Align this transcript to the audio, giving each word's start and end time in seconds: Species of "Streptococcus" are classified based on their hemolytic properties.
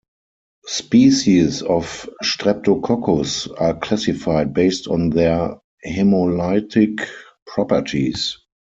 Species 0.65 1.61
of 1.61 2.09
"Streptococcus" 2.23 3.49
are 3.61 3.75
classified 3.77 4.51
based 4.51 4.87
on 4.87 5.11
their 5.11 5.57
hemolytic 5.85 7.05
properties. 7.45 8.35